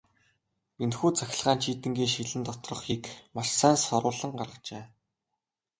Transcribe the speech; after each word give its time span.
Энэхүү 0.83 1.09
цахилгаан 1.19 1.59
чийдэнгийн 1.63 2.11
шилэн 2.13 2.43
доторх 2.45 2.81
хийг 2.85 3.03
маш 3.35 3.47
сайн 3.59 3.77
соруулан 3.85 4.31
гаргажээ. 4.39 4.83